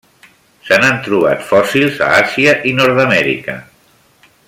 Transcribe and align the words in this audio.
Se 0.69 0.77
n'han 0.83 0.95
trobat 1.09 1.45
fòssils 1.51 2.01
a 2.07 2.07
Àsia 2.23 2.57
i 2.71 2.75
Nord-amèrica. 2.81 3.59